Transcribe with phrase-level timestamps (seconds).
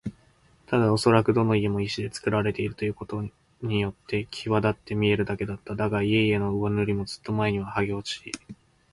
[0.65, 3.23] ただおそらくどの家も石でつくられているということ
[3.61, 5.75] によってきわだって見えるだけだった。
[5.75, 8.31] だが、家々の上塗りもずっと前にはげ落ち、